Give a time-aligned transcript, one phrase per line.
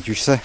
[0.00, 0.40] Teď už se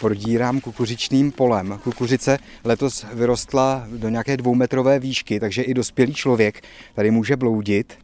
[0.00, 1.80] prodírám kukuřičným polem.
[1.84, 6.62] Kukuřice letos vyrostla do nějaké dvoumetrové výšky, takže i dospělý člověk
[6.94, 7.98] tady může bloudit.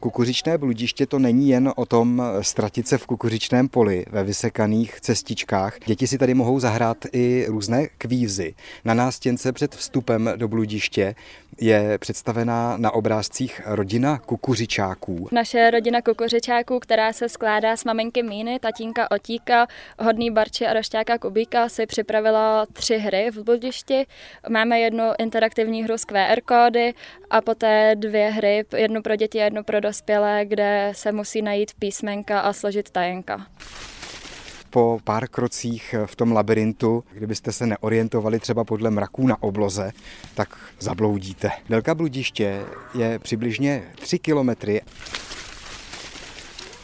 [0.00, 5.78] Kukuřičné bludiště to není jen o tom ztratit se v kukuřičném poli ve vysekaných cestičkách.
[5.86, 8.54] Děti si tady mohou zahrát i různé kvízy.
[8.84, 11.14] Na nástěnce před vstupem do bludiště
[11.60, 15.28] je představená na obrázcích rodina kukuřičáků.
[15.32, 19.66] Naše rodina kukuřičáků, která se skládá z maminky Míny, tatínka Otíka,
[19.98, 24.06] hodný Barči a rošťáka Kubíka, si připravila tři hry v bludišti.
[24.48, 26.94] Máme jednu interaktivní hru z QR kódy
[27.30, 31.70] a poté dvě hry, jednu pro děti a jednu pro dospělé, kde se musí najít
[31.78, 33.46] písmenka a složit tajenka
[34.72, 39.92] po pár krocích v tom labirintu, kdybyste se neorientovali třeba podle mraků na obloze,
[40.34, 41.50] tak zabloudíte.
[41.68, 42.62] Délka bludiště
[42.98, 44.80] je přibližně 3 kilometry.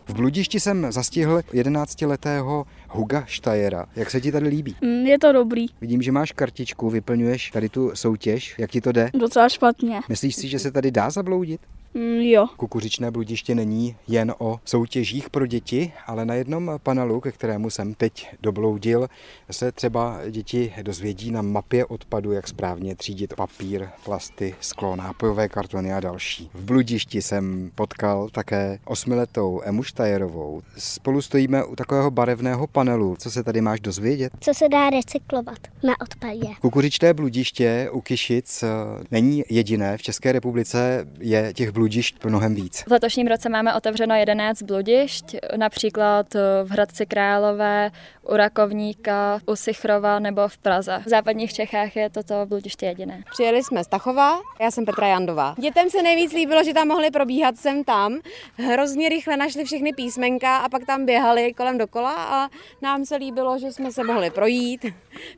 [0.09, 3.87] V bludišti jsem zastihl 11-letého Huga Štajera.
[3.97, 4.77] Jak se ti tady líbí?
[4.81, 5.67] Mm, je to dobrý.
[5.81, 8.55] Vidím, že máš kartičku, vyplňuješ tady tu soutěž.
[8.59, 9.11] Jak ti to jde?
[9.15, 10.01] Docela špatně.
[10.09, 11.61] Myslíš si, že se tady dá zabloudit?
[11.99, 12.47] Mm, jo.
[12.57, 17.95] Kukuřičné bludiště není jen o soutěžích pro děti, ale na jednom panelu, ke kterému jsem
[17.95, 19.09] teď dobloudil,
[19.51, 25.93] se třeba děti dozvědí na mapě odpadu, jak správně třídit papír, plasty, sklo, nápojové kartony
[25.93, 26.51] a další.
[26.55, 30.63] V bludišti jsem potkal také osmiletou Emu Štajerovou.
[30.77, 33.17] Spolu stojíme u takového barevného panelu.
[33.19, 34.33] Co se tady máš dozvědět?
[34.41, 36.55] Co se dá recyklovat na odpadě?
[36.61, 38.69] Kukuřičné bludiště u Kyšic eh,
[39.11, 39.97] není jediné.
[39.97, 41.88] V České republice je těch bludišť
[42.25, 42.85] mnohem víc.
[42.87, 47.91] V letošním roce máme otevřeno 11 bludišť, například v Hradci Králové,
[48.29, 51.03] u Rakovníka, u Sichrova nebo v Praze.
[51.07, 53.23] V západních Čechách je toto bludiště jediné.
[53.33, 55.55] Přijeli jsme z Tachova, já jsem Petra Jandová.
[55.59, 58.19] Dětem se nejvíc líbilo, že tam mohli probíhat sem tam.
[58.57, 62.49] Hrozně rychle našli všechny písmenka a pak tam běhali kolem dokola a
[62.83, 64.87] nám se líbilo, že jsme se mohli projít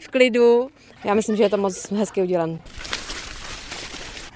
[0.00, 0.70] v klidu.
[1.04, 2.58] Já myslím, že je to moc hezky udělané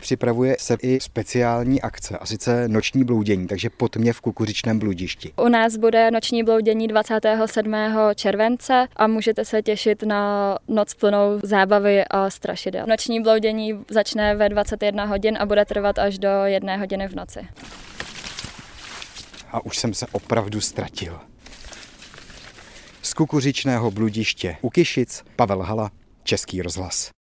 [0.04, 5.32] připravuje se i speciální akce, a sice noční bloudění, takže pod mě v kukuřičném bludišti.
[5.36, 7.74] U nás bude noční bloudění 27.
[8.14, 12.86] července a můžete se těšit na noc plnou zábavy a strašidel.
[12.86, 17.40] Noční bloudění začne ve 21 hodin a bude trvat až do jedné hodiny v noci.
[19.52, 21.20] A už jsem se opravdu ztratil.
[23.02, 25.90] Z kukuřičného bludiště u Kyšic Pavel Hala,
[26.22, 27.12] Český rozhlas.